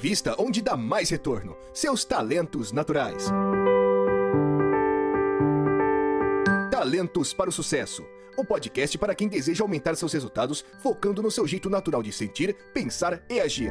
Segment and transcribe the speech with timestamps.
[0.00, 3.28] invista onde dá mais retorno: seus talentos naturais.
[6.70, 8.02] Talentos para o Sucesso
[8.36, 12.56] o podcast para quem deseja aumentar seus resultados focando no seu jeito natural de sentir,
[12.72, 13.70] pensar e agir.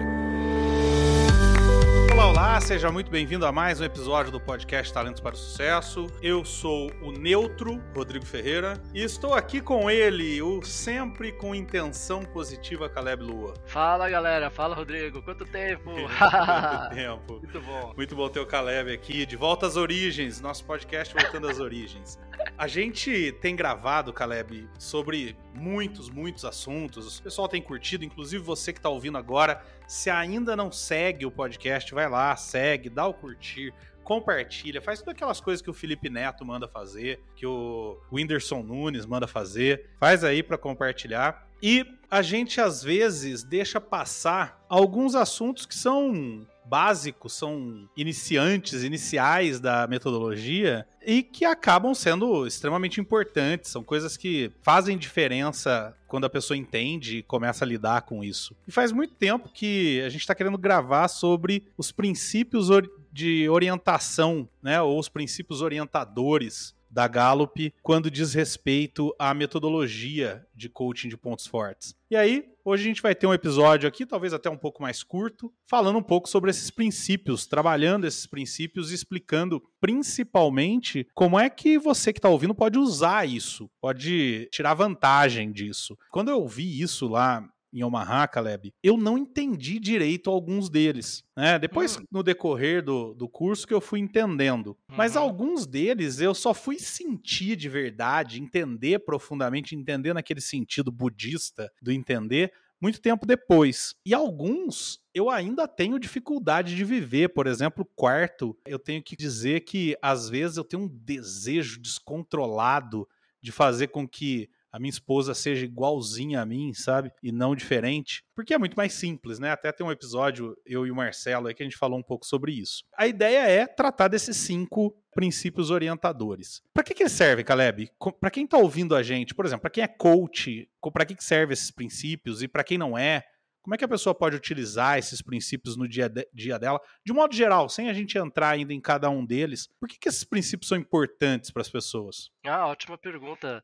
[2.19, 6.07] Olá, olá, seja muito bem-vindo a mais um episódio do podcast Talentos para o Sucesso.
[6.21, 12.21] Eu sou o Neutro, Rodrigo Ferreira, e estou aqui com ele, o sempre com intenção
[12.21, 13.53] positiva Caleb Lua.
[13.65, 15.91] Fala galera, fala Rodrigo, quanto tempo?
[15.91, 17.33] Quanto tempo.
[17.35, 17.93] Muito bom.
[17.95, 22.19] Muito bom ter o Caleb aqui, de volta às origens, nosso podcast voltando às origens.
[22.57, 27.19] A gente tem gravado, Caleb, sobre muitos, muitos assuntos.
[27.19, 29.61] O pessoal tem curtido, inclusive você que está ouvindo agora.
[29.87, 35.13] Se ainda não segue o podcast, vai lá, segue, dá o curtir, compartilha, faz todas
[35.13, 39.89] aquelas coisas que o Felipe Neto manda fazer, que o Whindersson Nunes manda fazer.
[39.99, 41.47] Faz aí para compartilhar.
[41.61, 49.59] E a gente às vezes deixa passar alguns assuntos que são básicos, são iniciantes, iniciais
[49.59, 53.71] da metodologia e que acabam sendo extremamente importantes.
[53.71, 58.55] São coisas que fazem diferença quando a pessoa entende e começa a lidar com isso.
[58.67, 62.67] E faz muito tempo que a gente está querendo gravar sobre os princípios
[63.11, 70.67] de orientação, né, ou os princípios orientadores da Gallup quando diz respeito à metodologia de
[70.67, 71.95] coaching de pontos fortes.
[72.09, 75.03] E aí, hoje a gente vai ter um episódio aqui, talvez até um pouco mais
[75.03, 81.49] curto, falando um pouco sobre esses princípios, trabalhando esses princípios e explicando principalmente como é
[81.49, 85.97] que você que está ouvindo pode usar isso, pode tirar vantagem disso.
[86.11, 91.23] Quando eu ouvi isso lá em Omaha, Caleb, eu não entendi direito alguns deles.
[91.35, 91.59] Né?
[91.59, 92.03] Depois, uhum.
[92.11, 94.77] no decorrer do, do curso, que eu fui entendendo.
[94.89, 94.97] Uhum.
[94.97, 101.71] Mas alguns deles eu só fui sentir de verdade, entender profundamente, entender naquele sentido budista
[101.81, 103.93] do entender, muito tempo depois.
[104.05, 107.29] E alguns eu ainda tenho dificuldade de viver.
[107.29, 113.07] Por exemplo, quarto, eu tenho que dizer que às vezes eu tenho um desejo descontrolado
[113.41, 117.11] de fazer com que a minha esposa seja igualzinha a mim, sabe?
[117.23, 118.23] E não diferente.
[118.35, 119.51] Porque é muito mais simples, né?
[119.51, 122.25] Até tem um episódio, eu e o Marcelo, aí, que a gente falou um pouco
[122.25, 122.83] sobre isso.
[122.97, 126.61] A ideia é tratar desses cinco princípios orientadores.
[126.73, 127.91] Para que, que eles servem, Caleb?
[128.19, 131.23] Para quem está ouvindo a gente, por exemplo, para quem é coach, para que, que
[131.23, 132.41] servem esses princípios?
[132.41, 133.23] E para quem não é,
[133.61, 136.79] como é que a pessoa pode utilizar esses princípios no dia, de, dia dela?
[137.05, 140.09] De modo geral, sem a gente entrar ainda em cada um deles, por que, que
[140.09, 142.31] esses princípios são importantes para as pessoas?
[142.45, 143.63] Ah, ótima pergunta.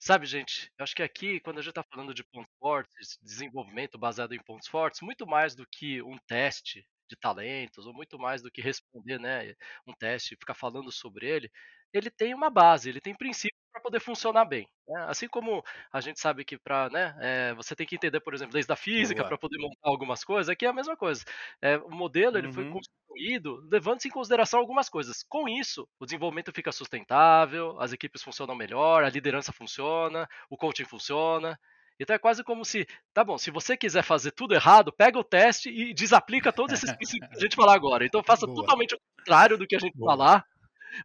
[0.00, 3.98] Sabe, gente, eu acho que aqui, quando a gente está falando de pontos fortes, desenvolvimento
[3.98, 8.40] baseado em pontos fortes, muito mais do que um teste de talentos, ou muito mais
[8.42, 9.54] do que responder né,
[9.86, 11.50] um teste e ficar falando sobre ele,
[11.92, 14.68] ele tem uma base, ele tem princípios para poder funcionar bem.
[14.86, 15.04] Né?
[15.08, 18.54] Assim como a gente sabe que para, né, é, você tem que entender, por exemplo,
[18.54, 21.24] leis da física para poder montar algumas coisas, aqui é a mesma coisa.
[21.62, 22.52] É, o modelo ele uhum.
[22.52, 25.24] foi construído levando-se em consideração algumas coisas.
[25.28, 30.84] Com isso, o desenvolvimento fica sustentável, as equipes funcionam melhor, a liderança funciona, o coaching
[30.84, 31.58] funciona.
[32.00, 35.24] Então é quase como se, tá bom, se você quiser fazer tudo errado, pega o
[35.24, 38.06] teste e desaplica todos esses princípios que a gente falar agora.
[38.06, 38.54] Então faça Boa.
[38.54, 40.12] totalmente o contrário do que a gente Boa.
[40.12, 40.44] falar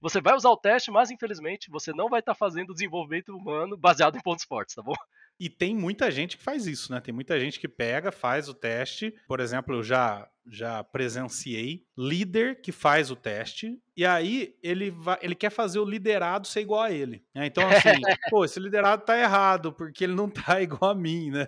[0.02, 3.78] você vai usar o teste, mas infelizmente você não vai estar tá fazendo desenvolvimento humano
[3.78, 4.96] baseado em pontos fortes, tá bom?
[5.40, 7.02] E tem muita gente que faz isso, né?
[7.02, 9.14] Tem muita gente que pega, faz o teste.
[9.28, 15.18] Por exemplo, eu já já presenciei líder que faz o teste e aí ele vai,
[15.22, 17.24] ele quer fazer o liderado ser igual a ele.
[17.34, 17.46] Né?
[17.46, 21.48] Então assim, pô, esse liderado tá errado porque ele não tá igual a mim, né?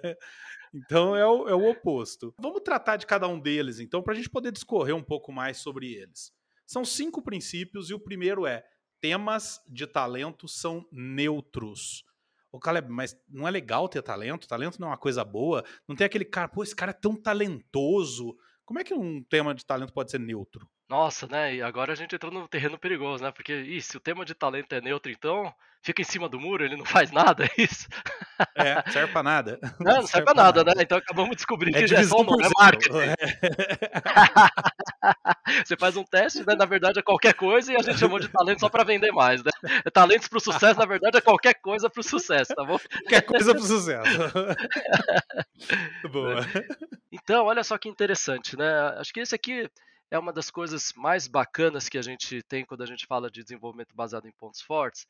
[0.73, 2.33] Então é o, é o oposto.
[2.39, 5.57] Vamos tratar de cada um deles, então, para a gente poder discorrer um pouco mais
[5.57, 6.33] sobre eles.
[6.65, 8.63] São cinco princípios e o primeiro é:
[8.99, 12.03] temas de talento são neutros.
[12.51, 14.47] Ô, Caleb, mas não é legal ter talento?
[14.47, 15.63] Talento não é uma coisa boa?
[15.87, 18.35] Não tem aquele cara, pô, esse cara é tão talentoso.
[18.63, 20.67] Como é que um tema de talento pode ser neutro?
[20.87, 21.55] Nossa, né?
[21.55, 23.31] E agora a gente entrou no terreno perigoso, né?
[23.31, 26.63] Porque, ih, se o tema de talento é neutro, então fica em cima do muro,
[26.63, 27.87] ele não faz nada, é isso?
[28.55, 29.59] É, serve pra nada.
[29.79, 30.83] Não, não serve, serve pra nada, nada, né?
[30.83, 32.97] Então acabamos descobrindo é que é só um é marketing.
[32.97, 33.15] É.
[35.63, 36.55] Você faz um teste, né?
[36.55, 39.43] Na verdade é qualquer coisa e a gente chamou de talento só pra vender mais,
[39.43, 39.51] né?
[39.85, 42.77] É talentos pro sucesso, na verdade é qualquer coisa pro sucesso, tá bom?
[42.77, 44.19] Qualquer coisa pro sucesso.
[46.11, 46.41] Boa.
[47.11, 48.69] Então, olha só que interessante, né?
[48.97, 49.69] Acho que esse aqui
[50.11, 53.43] é uma das coisas mais bacanas que a gente tem quando a gente fala de
[53.43, 55.07] desenvolvimento baseado em pontos fortes,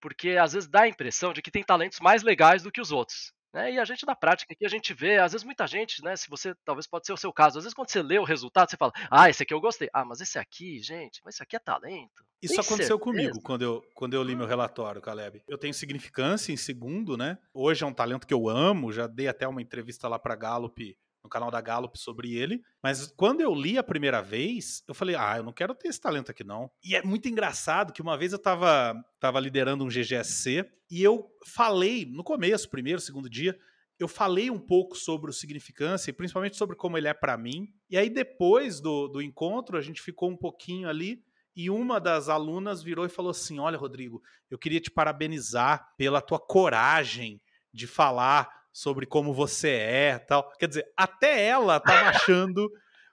[0.00, 2.92] porque às vezes dá a impressão de que tem talentos mais legais do que os
[2.92, 3.32] outros.
[3.52, 3.72] Né?
[3.72, 6.14] E a gente na prática aqui a gente vê, às vezes muita gente, né?
[6.16, 8.70] Se você talvez pode ser o seu caso, às vezes quando você lê o resultado,
[8.70, 9.88] você fala, ah, esse aqui eu gostei.
[9.92, 12.24] Ah, mas esse aqui, gente, mas isso aqui é talento.
[12.42, 12.98] Isso tem aconteceu certeza.
[12.98, 15.42] comigo quando eu, quando eu li meu relatório, Caleb.
[15.48, 17.38] Eu tenho significância em segundo, né?
[17.52, 20.96] Hoje é um talento que eu amo, já dei até uma entrevista lá para Gallup
[21.22, 22.62] no canal da Gallup sobre ele.
[22.82, 26.00] Mas quando eu li a primeira vez, eu falei, ah, eu não quero ter esse
[26.00, 26.70] talento aqui não.
[26.82, 31.30] E é muito engraçado que uma vez eu tava, tava liderando um GGSC e eu
[31.46, 33.58] falei, no começo, primeiro, segundo dia,
[33.98, 37.68] eu falei um pouco sobre o significância, e principalmente sobre como ele é para mim.
[37.90, 41.22] E aí, depois do, do encontro, a gente ficou um pouquinho ali.
[41.54, 46.20] E uma das alunas virou e falou assim: Olha, Rodrigo, eu queria te parabenizar pela
[46.20, 47.40] tua coragem
[47.74, 50.52] de falar sobre como você é tal.
[50.52, 52.70] Quer dizer, até ela estava achando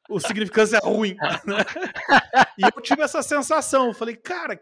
[0.07, 1.15] o significância ruim.
[1.45, 1.57] Né?
[2.57, 3.87] E eu tive essa sensação.
[3.87, 4.55] Eu falei, cara,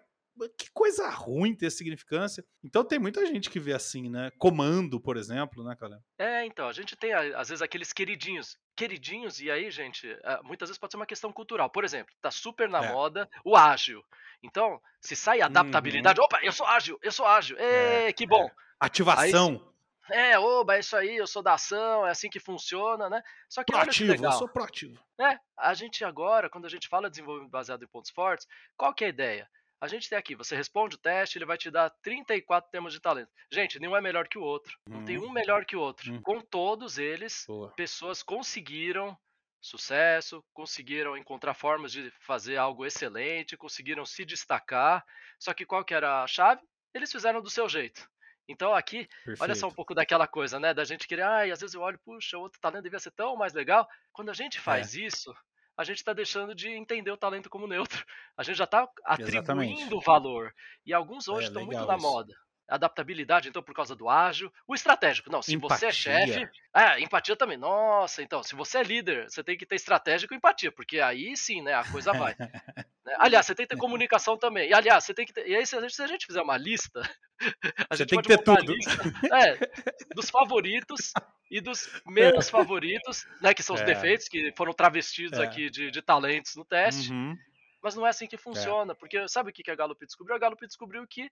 [0.57, 2.43] que coisa ruim ter significância.
[2.63, 4.31] Então tem muita gente que vê assim, né?
[4.37, 5.99] Comando, por exemplo, né, cara?
[6.17, 8.57] É, então, a gente tem às vezes aqueles queridinhos.
[8.75, 10.07] Queridinhos, e aí, gente,
[10.43, 11.69] muitas vezes pode ser uma questão cultural.
[11.69, 12.91] Por exemplo, tá super na é.
[12.93, 14.01] moda o ágil.
[14.41, 16.25] Então, se sai adaptabilidade, uhum.
[16.25, 18.45] opa, eu sou ágil, eu sou ágil, é, que bom.
[18.45, 18.51] É.
[18.79, 19.61] Ativação.
[19.65, 19.72] Aí,
[20.09, 23.21] é, oba, é isso aí, eu sou da ação, é assim que funciona, né?
[23.49, 24.33] Só que proativo, olha que legal.
[24.33, 24.99] eu sou proativo.
[25.19, 28.47] É, a gente agora, quando a gente fala de desenvolvimento baseado em pontos fortes,
[28.77, 29.49] qual que é a ideia?
[29.79, 33.01] A gente tem aqui, você responde o teste, ele vai te dar 34 temas de
[33.01, 33.29] talento.
[33.51, 34.77] Gente, nenhum é melhor que o outro.
[34.87, 35.05] Não hum.
[35.05, 36.13] tem um melhor que o outro.
[36.13, 36.21] Hum.
[36.21, 37.73] Com todos eles, Boa.
[37.75, 39.17] pessoas conseguiram
[39.61, 45.05] sucesso, conseguiram encontrar formas de fazer algo excelente, conseguiram se destacar.
[45.39, 46.61] Só que qual que era a chave?
[46.93, 48.09] Eles fizeram do seu jeito.
[48.47, 49.41] Então aqui, Perfeito.
[49.41, 50.73] olha só um pouco daquela coisa, né?
[50.73, 53.53] Da gente querer, ai, às vezes eu olho, puxa, outro talento devia ser tão mais
[53.53, 53.87] legal.
[54.11, 55.01] Quando a gente faz é.
[55.01, 55.33] isso,
[55.77, 58.05] a gente está deixando de entender o talento como neutro.
[58.37, 60.05] A gente já está atribuindo Exatamente.
[60.05, 60.53] valor.
[60.85, 62.33] E alguns hoje estão é, muito na moda.
[62.67, 64.51] Adaptabilidade, então, por causa do ágil.
[64.65, 65.77] O estratégico, não, se empatia.
[65.77, 66.49] você é chefe.
[66.73, 67.57] É, empatia também.
[67.57, 71.35] Nossa, então, se você é líder, você tem que ter estratégico e empatia, porque aí
[71.35, 72.35] sim, né, a coisa vai.
[72.39, 72.49] né?
[73.19, 74.69] Aliás, você tem que ter comunicação também.
[74.69, 75.47] E, aliás, você tem que ter.
[75.47, 77.01] E aí, se a gente, se a gente fizer uma lista,
[77.89, 78.73] a gente tem pode que ter tudo.
[78.73, 81.11] Lista, é, dos favoritos
[81.51, 83.85] e dos menos favoritos, né, que são os é.
[83.85, 85.43] defeitos que foram travestidos é.
[85.43, 87.11] aqui de, de, talentos no teste.
[87.11, 87.37] Uhum.
[87.81, 88.39] Mas não é assim que é.
[88.39, 90.35] funciona, porque sabe o que a Gallup descobriu?
[90.35, 91.29] A Gallup descobriu que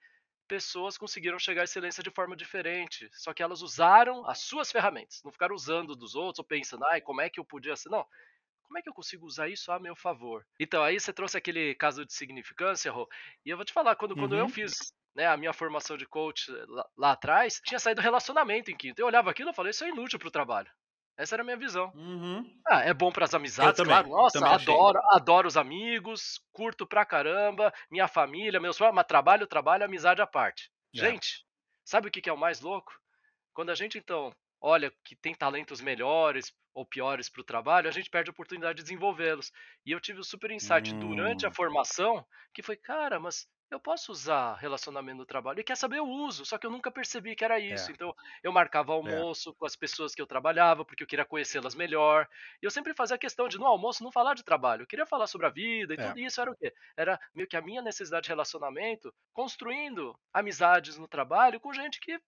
[0.52, 3.10] pessoas conseguiram chegar à excelência de forma diferente.
[3.14, 7.00] Só que elas usaram as suas ferramentas, não ficaram usando dos outros ou pensando, ai,
[7.00, 7.88] como é que eu podia ser?
[7.88, 8.06] Não.
[8.64, 10.46] Como é que eu consigo usar isso a meu favor?
[10.60, 13.08] Então, aí você trouxe aquele caso de significância, Rô,
[13.46, 14.18] e eu vou te falar, quando, uhum.
[14.18, 14.50] quando eu uhum.
[14.50, 19.02] fiz né, a minha formação de coach lá, lá, atrás, tinha saído relacionamento em quinto.
[19.02, 20.70] Eu olhava aquilo e falei, isso é inútil para o trabalho.
[21.22, 21.92] Essa era a minha visão.
[21.94, 22.44] Uhum.
[22.68, 24.10] Ah, é bom para as amizades, também, claro.
[24.10, 30.20] Nossa, adoro, adoro os amigos, curto pra caramba, minha família, meus mas trabalho, trabalho, amizade
[30.20, 30.72] à parte.
[30.96, 31.14] Yeah.
[31.14, 31.46] Gente,
[31.86, 32.92] sabe o que é o mais louco?
[33.54, 37.92] Quando a gente então olha que tem talentos melhores ou piores para o trabalho, a
[37.92, 39.52] gente perde a oportunidade de desenvolvê-los.
[39.86, 41.00] E eu tive o super insight hum.
[41.00, 41.54] durante a hum.
[41.54, 45.60] formação que foi, cara, mas eu posso usar relacionamento no trabalho.
[45.60, 47.90] E quer saber, eu uso, só que eu nunca percebi que era isso.
[47.90, 47.94] É.
[47.94, 48.14] Então,
[48.44, 48.96] eu marcava é.
[48.96, 49.54] almoço é.
[49.54, 52.28] com as pessoas que eu trabalhava, porque eu queria conhecê-las melhor.
[52.62, 54.84] E eu sempre fazia questão de, no almoço, não falar de trabalho.
[54.84, 56.08] Eu queria falar sobre a vida e é.
[56.08, 56.42] tudo isso.
[56.42, 56.74] Era o quê?
[56.98, 62.20] Era meio que a minha necessidade de relacionamento, construindo amizades no trabalho com gente que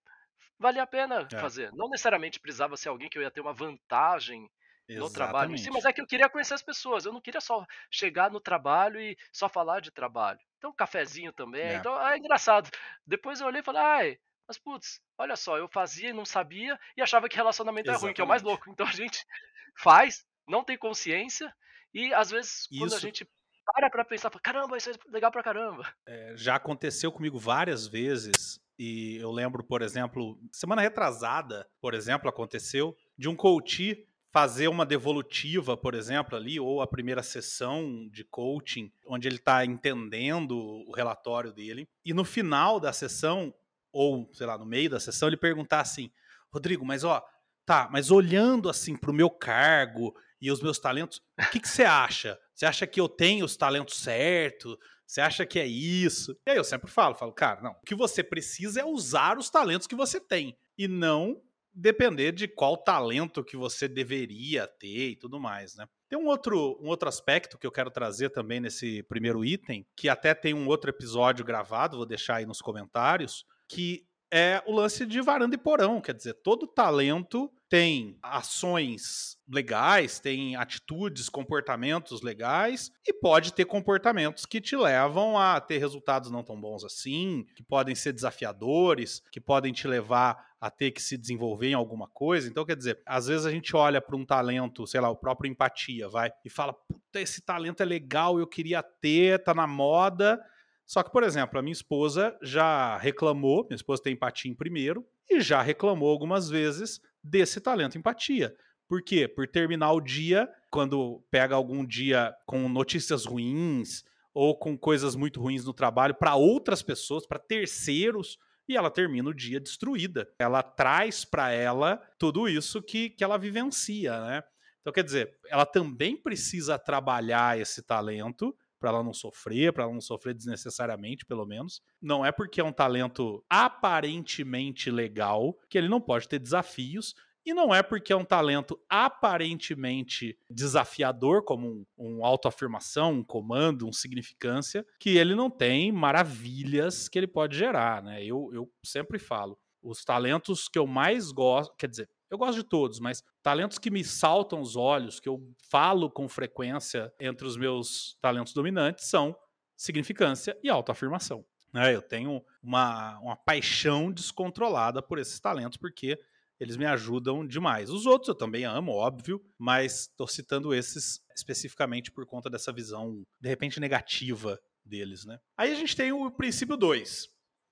[0.58, 1.40] valia a pena é.
[1.40, 1.74] fazer.
[1.74, 4.50] Não necessariamente precisava ser alguém que eu ia ter uma vantagem
[4.96, 7.06] no trabalho Sim, mas é que eu queria conhecer as pessoas.
[7.06, 10.40] Eu não queria só chegar no trabalho e só falar de trabalho.
[10.58, 11.62] Então, um cafezinho também.
[11.64, 11.76] É.
[11.76, 12.70] Então, é engraçado.
[13.06, 16.80] Depois eu olhei e falei, ai, mas putz, olha só, eu fazia e não sabia
[16.96, 18.04] e achava que relacionamento Exatamente.
[18.04, 18.70] é ruim, que é o mais louco.
[18.70, 19.26] Então a gente
[19.78, 21.54] faz, não tem consciência
[21.94, 22.80] e às vezes isso.
[22.80, 23.28] quando a gente
[23.66, 25.88] para pra pensar, caramba, isso é legal pra caramba.
[26.06, 32.28] É, já aconteceu comigo várias vezes e eu lembro, por exemplo, semana retrasada, por exemplo,
[32.28, 38.24] aconteceu de um coach fazer uma devolutiva, por exemplo, ali, ou a primeira sessão de
[38.24, 43.54] coaching, onde ele está entendendo o relatório dele, e no final da sessão,
[43.92, 46.12] ou sei lá, no meio da sessão, ele perguntar assim:
[46.52, 47.24] Rodrigo, mas ó,
[47.64, 51.84] tá, mas olhando assim para o meu cargo e os meus talentos, o que, você
[51.84, 52.40] acha?
[52.56, 54.76] Você acha que eu tenho os talentos certos?
[55.06, 56.36] Você acha que é isso?
[56.44, 59.52] E aí eu sempre falo, falo, cara, não, o que você precisa é usar os
[59.52, 61.40] talentos que você tem e não
[61.74, 65.88] depender de qual talento que você deveria ter e tudo mais, né?
[66.10, 70.08] Tem um outro, um outro aspecto que eu quero trazer também nesse primeiro item, que
[70.08, 75.06] até tem um outro episódio gravado, vou deixar aí nos comentários, que é o lance
[75.06, 76.02] de varanda e porão.
[76.02, 84.46] Quer dizer, todo talento tem ações legais, tem atitudes, comportamentos legais e pode ter comportamentos
[84.46, 89.40] que te levam a ter resultados não tão bons assim, que podem ser desafiadores, que
[89.40, 92.48] podem te levar a ter que se desenvolver em alguma coisa.
[92.48, 95.50] Então, quer dizer, às vezes a gente olha para um talento, sei lá, o próprio
[95.50, 100.40] empatia, vai, e fala: puta, esse talento é legal, eu queria ter, tá na moda
[100.86, 105.06] só que, por exemplo, a minha esposa já reclamou, minha esposa tem empatia em primeiro,
[105.30, 108.56] e já reclamou algumas vezes desse talento empatia.
[108.88, 109.28] Por quê?
[109.28, 114.04] Por terminar o dia, quando pega algum dia com notícias ruins
[114.34, 119.30] ou com coisas muito ruins no trabalho para outras pessoas, para terceiros, e ela termina
[119.30, 120.28] o dia destruída.
[120.40, 124.44] Ela traz para ela tudo isso que, que ela vivencia, né?
[124.82, 128.54] Então, quer dizer, ela também precisa trabalhar esse talento
[128.84, 131.82] para ela não sofrer, para ela não sofrer desnecessariamente, pelo menos.
[132.02, 137.16] Não é porque é um talento aparentemente legal que ele não pode ter desafios.
[137.46, 143.88] E não é porque é um talento aparentemente desafiador, como um, um autoafirmação, um comando,
[143.88, 148.24] um significância, que ele não tem maravilhas que ele pode gerar, né?
[148.24, 152.64] Eu, eu sempre falo, os talentos que eu mais gosto, quer dizer, eu gosto de
[152.64, 157.58] todos, mas talentos que me saltam os olhos, que eu falo com frequência entre os
[157.58, 159.36] meus talentos dominantes, são
[159.76, 161.46] significância e autoafirmação.
[161.74, 161.94] Né?
[161.94, 166.20] Eu tenho uma, uma paixão descontrolada por esses talentos, porque
[166.60, 167.90] eles me ajudam demais.
[167.90, 173.24] Os outros eu também amo, óbvio, mas estou citando esses especificamente por conta dessa visão,
[173.40, 175.26] de repente, negativa deles.
[175.26, 175.40] Né?
[175.58, 177.30] Aí a gente tem o princípio 2.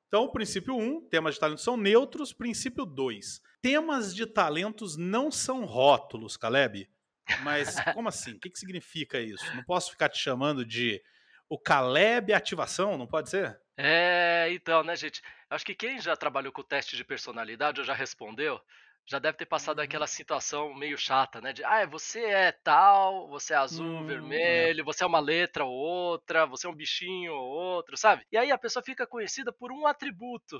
[0.07, 2.33] Então, princípio 1, um, temas de talentos são neutros.
[2.33, 6.89] Princípio 2, temas de talentos não são rótulos, Caleb.
[7.43, 8.31] Mas como assim?
[8.33, 9.45] O que, que significa isso?
[9.55, 11.01] Não posso ficar te chamando de
[11.51, 13.59] o Caleb ativação, não pode ser?
[13.75, 15.21] É, então, né, gente?
[15.49, 18.57] Acho que quem já trabalhou com o teste de personalidade ou já respondeu,
[19.05, 19.83] já deve ter passado uhum.
[19.83, 21.51] aquela situação meio chata, né?
[21.51, 24.83] De, ah, você é tal, você é azul, hum, vermelho, é.
[24.85, 28.25] você é uma letra ou outra, você é um bichinho ou outro, sabe?
[28.31, 30.57] E aí a pessoa fica conhecida por um atributo.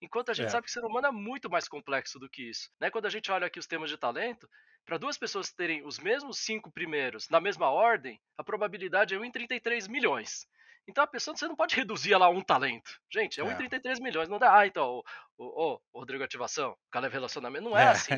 [0.00, 0.50] Enquanto a gente é.
[0.50, 2.70] sabe que o ser humano é muito mais complexo do que isso.
[2.80, 2.90] Né?
[2.90, 4.48] Quando a gente olha aqui os temas de talento,
[4.84, 9.24] para duas pessoas terem os mesmos cinco primeiros na mesma ordem, a probabilidade é 1
[9.24, 10.46] em 33 milhões.
[10.90, 13.00] Então a pessoa você não pode reduzir ela a um talento.
[13.10, 14.58] Gente, é 1 em 33 milhões, não dá.
[14.58, 15.02] Ah, então,
[15.38, 17.88] o, o, o Rodrigo Ativação, Caleb Relacionamento, não é, é.
[17.88, 18.12] assim.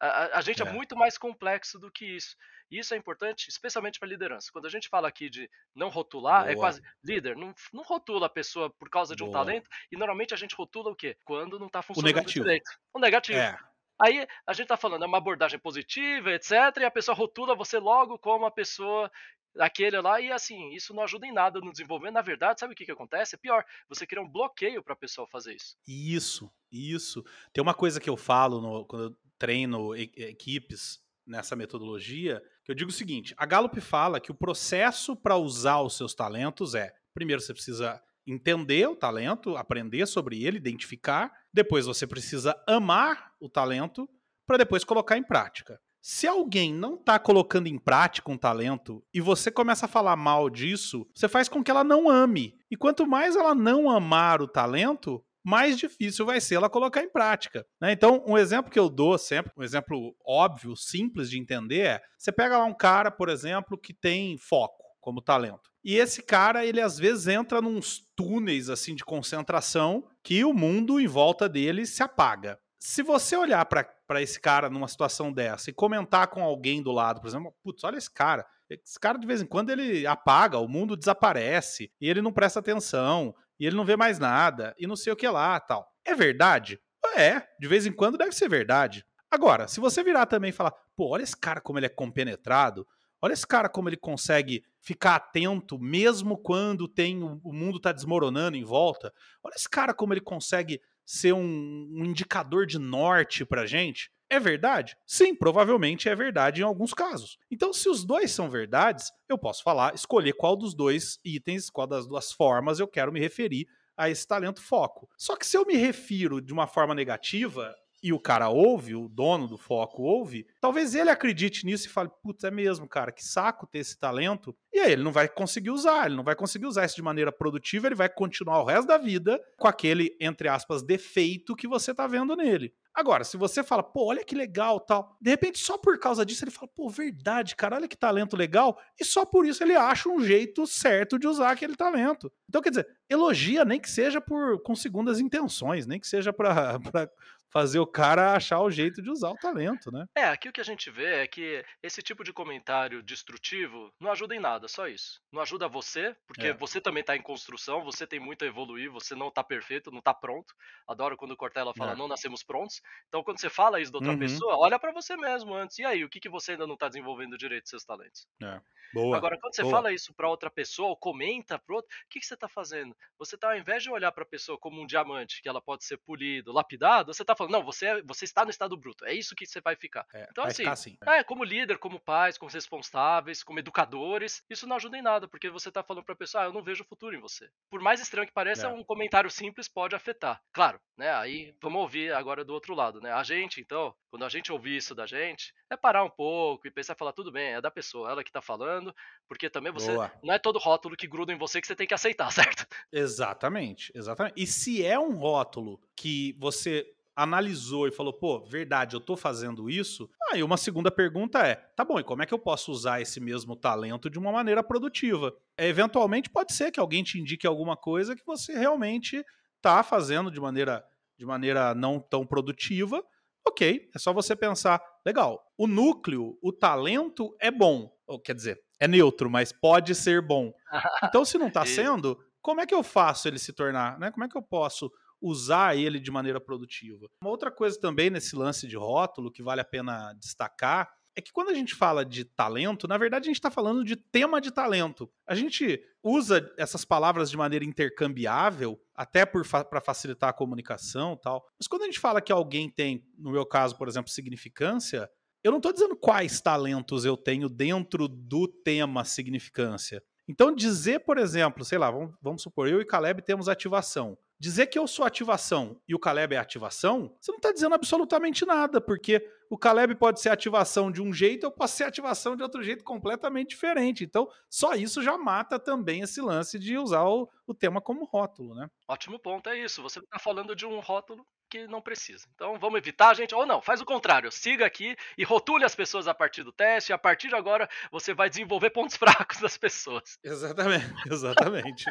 [0.00, 0.66] A, a, gente é.
[0.66, 0.72] é.
[0.72, 2.36] muito mais complexo do que isso.
[2.70, 4.50] E isso é importante, especialmente para liderança.
[4.52, 6.52] Quando a gente fala aqui de não rotular, é Boa.
[6.52, 9.30] é quase líder, não, não rotula a pessoa por causa de Boa.
[9.30, 11.16] um talento, e normalmente a gente rotula o quê?
[11.24, 12.44] Quando não está funcionando o negativo.
[12.44, 12.70] direito.
[12.94, 13.38] O negativo.
[13.38, 13.58] É.
[14.00, 16.52] Aí a gente está falando, é uma abordagem positiva, etc.
[16.80, 19.10] E a pessoa rotula você logo como uma pessoa
[19.56, 22.14] aquele lá, e assim, isso não ajuda em nada no desenvolvimento.
[22.14, 23.34] Na verdade, sabe o que, que acontece?
[23.34, 25.76] É pior, você cria um bloqueio para a pessoa fazer isso.
[25.86, 27.24] Isso, isso.
[27.52, 32.74] Tem uma coisa que eu falo no, quando eu treino equipes nessa metodologia, que eu
[32.74, 36.92] digo o seguinte: a Gallup fala que o processo para usar os seus talentos é,
[37.14, 43.48] primeiro você precisa entender o talento, aprender sobre ele, identificar, depois você precisa amar o
[43.48, 44.08] talento
[44.46, 45.80] para depois colocar em prática.
[46.00, 50.48] Se alguém não está colocando em prática um talento e você começa a falar mal
[50.48, 52.54] disso, você faz com que ela não ame.
[52.70, 57.10] E quanto mais ela não amar o talento, mais difícil vai ser ela colocar em
[57.10, 57.66] prática.
[57.80, 57.92] Né?
[57.92, 62.30] Então, um exemplo que eu dou sempre, um exemplo óbvio, simples de entender, é: você
[62.30, 65.70] pega lá um cara, por exemplo, que tem foco como talento.
[65.82, 71.00] E esse cara, ele às vezes entra nos túneis assim de concentração que o mundo
[71.00, 72.58] em volta dele se apaga.
[72.78, 77.20] Se você olhar para esse cara numa situação dessa e comentar com alguém do lado,
[77.20, 78.46] por exemplo, putz, olha esse cara.
[78.70, 82.60] Esse cara de vez em quando ele apaga, o mundo desaparece e ele não presta
[82.60, 85.92] atenção e ele não vê mais nada e não sei o que lá, tal.
[86.04, 86.80] É verdade?
[87.16, 89.04] É, de vez em quando deve ser verdade.
[89.30, 92.86] Agora, se você virar também e falar, pô, olha esse cara como ele é compenetrado,
[93.20, 98.56] olha esse cara como ele consegue ficar atento mesmo quando tem o mundo está desmoronando
[98.56, 99.12] em volta.
[99.42, 104.12] Olha esse cara como ele consegue ser um, um indicador de norte pra gente?
[104.28, 104.94] É verdade?
[105.06, 107.38] Sim, provavelmente é verdade em alguns casos.
[107.50, 111.86] Então, se os dois são verdades, eu posso falar, escolher qual dos dois itens, qual
[111.86, 115.08] das duas formas eu quero me referir a esse talento foco.
[115.16, 119.08] Só que se eu me refiro de uma forma negativa, e o cara ouve, o
[119.08, 123.24] dono do foco ouve, talvez ele acredite nisso e fale: putz, é mesmo, cara, que
[123.24, 124.56] saco ter esse talento.
[124.72, 127.32] E aí ele não vai conseguir usar, ele não vai conseguir usar isso de maneira
[127.32, 131.94] produtiva, ele vai continuar o resto da vida com aquele, entre aspas, defeito que você
[131.94, 132.72] tá vendo nele.
[132.98, 136.42] Agora, se você fala, pô, olha que legal, tal, de repente só por causa disso
[136.44, 140.08] ele fala, pô, verdade, cara, olha que talento legal, e só por isso ele acha
[140.08, 142.28] um jeito certo de usar aquele talento.
[142.48, 146.80] Então, quer dizer, elogia nem que seja por com segundas intenções, nem que seja para
[147.50, 150.06] fazer o cara achar o jeito de usar o talento, né?
[150.16, 154.10] É, aqui o que a gente vê é que esse tipo de comentário destrutivo não
[154.10, 155.20] ajuda em nada, só isso.
[155.32, 156.54] Não ajuda você, porque é.
[156.54, 159.98] você também está em construção, você tem muito a evoluir, você não está perfeito, não
[159.98, 160.54] está pronto.
[160.86, 161.96] Adoro quando o Cortella fala, é.
[161.96, 162.80] não nascemos prontos.
[163.08, 164.18] Então, quando você fala isso da outra uhum.
[164.18, 165.78] pessoa, olha para você mesmo antes.
[165.78, 168.26] E aí, o que, que você ainda não está desenvolvendo direito seus talentos?
[168.42, 168.60] É.
[168.92, 169.16] Boa.
[169.16, 169.74] Agora, quando você Boa.
[169.74, 172.96] fala isso para outra pessoa, ou comenta para outro, o que, que você está fazendo?
[173.18, 175.84] Você está, ao invés de olhar para a pessoa como um diamante, que ela pode
[175.84, 179.14] ser polido, lapidado, você está falando, não, você, é, você está no estado bruto, é
[179.14, 180.06] isso que você vai ficar.
[180.12, 180.96] É, então, vai assim, ficar assim.
[181.06, 185.48] é, como líder, como pais, como responsáveis, como educadores, isso não ajuda em nada, porque
[185.48, 187.48] você tá falando pra pessoa, ah, eu não vejo futuro em você.
[187.70, 188.72] Por mais estranho que pareça, É.
[188.72, 190.42] um comentário simples pode afetar.
[190.52, 191.12] Claro, né?
[191.14, 193.12] Aí vamos ouvir agora do outro lado, né?
[193.12, 196.70] A gente, então, quando a gente ouvir isso da gente, é parar um pouco e
[196.70, 198.94] pensar e falar, tudo bem, é da pessoa, ela que tá falando,
[199.28, 199.92] porque também você.
[199.92, 200.12] Boa.
[200.22, 202.66] Não é todo rótulo que gruda em você que você tem que aceitar, certo?
[202.92, 204.34] Exatamente, exatamente.
[204.36, 206.86] E se é um rótulo que você
[207.18, 211.84] analisou e falou, pô, verdade, eu tô fazendo isso, aí uma segunda pergunta é, tá
[211.84, 215.34] bom, e como é que eu posso usar esse mesmo talento de uma maneira produtiva?
[215.56, 219.24] É, eventualmente pode ser que alguém te indique alguma coisa que você realmente
[219.60, 220.84] tá fazendo de maneira,
[221.18, 223.02] de maneira não tão produtiva,
[223.44, 228.62] ok, é só você pensar, legal, o núcleo, o talento é bom, ou quer dizer,
[228.78, 230.52] é neutro, mas pode ser bom.
[231.02, 234.10] Então, se não tá sendo, como é que eu faço ele se tornar, né?
[234.12, 237.06] Como é que eu posso usar ele de maneira produtiva?
[237.22, 241.32] Uma outra coisa também nesse lance de rótulo que vale a pena destacar é que
[241.32, 244.52] quando a gente fala de talento, na verdade a gente está falando de tema de
[244.52, 245.10] talento.
[245.26, 251.44] A gente usa essas palavras de maneira intercambiável, até para facilitar a comunicação tal.
[251.58, 255.10] Mas quando a gente fala que alguém tem, no meu caso, por exemplo, significância,
[255.42, 260.00] eu não estou dizendo quais talentos eu tenho dentro do tema significância.
[260.28, 264.16] Então, dizer, por exemplo, sei lá, vamos, vamos supor, eu e Caleb temos ativação.
[264.40, 268.46] Dizer que eu sou ativação e o Caleb é ativação, você não está dizendo absolutamente
[268.46, 272.42] nada, porque o Caleb pode ser ativação de um jeito, eu posso ser ativação de
[272.42, 274.04] outro jeito completamente diferente.
[274.04, 278.54] Então, só isso já mata também esse lance de usar o, o tema como rótulo,
[278.54, 278.70] né?
[278.86, 279.82] Ótimo ponto, é isso.
[279.82, 282.26] Você tá falando de um rótulo que não precisa.
[282.34, 283.34] Então vamos evitar, gente.
[283.34, 284.30] Ou não, faz o contrário.
[284.30, 286.92] Siga aqui e rotule as pessoas a partir do teste.
[286.92, 290.18] E a partir de agora você vai desenvolver pontos fracos das pessoas.
[290.22, 291.84] Exatamente, exatamente.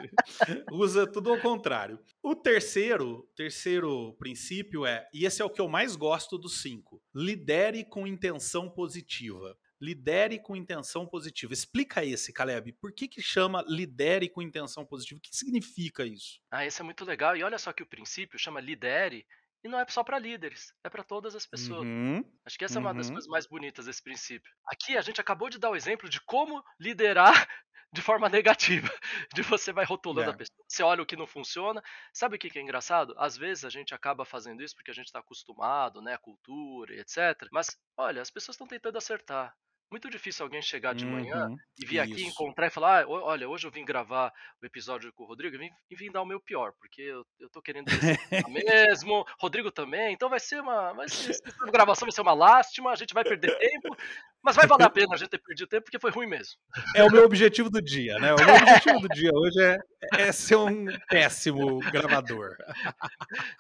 [0.72, 2.00] Usa tudo ao contrário.
[2.22, 7.02] O terceiro, terceiro princípio é, e esse é o que eu mais gosto dos cinco:
[7.14, 9.58] lidere com intenção positiva.
[9.80, 11.54] Lidere com intenção positiva.
[11.54, 12.74] Explica esse, Caleb.
[12.74, 15.20] Por que, que chama lidere com intenção positiva?
[15.20, 16.40] O que significa isso?
[16.50, 17.38] Ah, esse é muito legal.
[17.38, 19.24] E olha só que o princípio chama lidere
[19.64, 21.88] e não é só para líderes, é para todas as pessoas.
[21.88, 23.14] Uhum, Acho que essa é uma das uhum.
[23.14, 24.52] coisas mais bonitas desse princípio.
[24.68, 27.34] Aqui a gente acabou de dar o exemplo de como liderar
[27.94, 28.88] de forma negativa,
[29.34, 30.34] de você vai rotulando É.
[30.34, 31.82] a pessoa, você olha o que não funciona.
[32.14, 33.14] Sabe o que que é engraçado?
[33.18, 36.94] Às vezes a gente acaba fazendo isso porque a gente está acostumado, né, a cultura
[36.94, 37.48] e etc.
[37.52, 39.56] Mas olha, as pessoas estão tentando acertar.
[39.90, 42.30] Muito difícil alguém chegar de manhã Uhum, e vir aqui isso.
[42.30, 45.60] encontrar e falar, ah, olha, hoje eu vim gravar o episódio com o Rodrigo e
[45.60, 47.88] vim, vim dar o meu pior, porque eu, eu tô querendo
[48.50, 50.92] mesmo, Rodrigo também, então vai ser uma.
[50.94, 53.96] Vai ser, essa gravação vai ser uma lástima, a gente vai perder tempo,
[54.48, 56.56] mas vai valer a pena a gente ter perdido tempo porque foi ruim mesmo.
[56.96, 58.34] É o meu objetivo do dia, né?
[58.34, 59.78] O meu objetivo do dia hoje é,
[60.22, 62.56] é ser um péssimo gravador.